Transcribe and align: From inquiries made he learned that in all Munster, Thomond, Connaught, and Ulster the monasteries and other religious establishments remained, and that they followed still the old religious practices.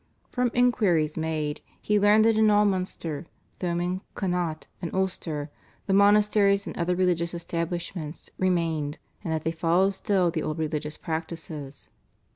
From 0.31 0.49
inquiries 0.55 1.15
made 1.15 1.61
he 1.79 1.99
learned 1.99 2.25
that 2.25 2.35
in 2.35 2.49
all 2.49 2.65
Munster, 2.65 3.27
Thomond, 3.59 4.01
Connaught, 4.15 4.65
and 4.81 4.91
Ulster 4.95 5.51
the 5.85 5.93
monasteries 5.93 6.65
and 6.65 6.75
other 6.75 6.95
religious 6.95 7.35
establishments 7.35 8.31
remained, 8.39 8.97
and 9.23 9.31
that 9.31 9.43
they 9.43 9.51
followed 9.51 9.91
still 9.91 10.31
the 10.31 10.41
old 10.41 10.57
religious 10.57 10.97
practices. 10.97 11.89